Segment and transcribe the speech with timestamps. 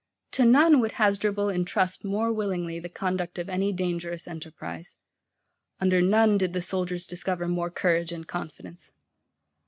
[0.31, 4.97] To none would Hasdrubal entrust more willingly the conduct of any dangerous enterprize;
[5.79, 8.93] under none did the soldiers discover more courage and confidence.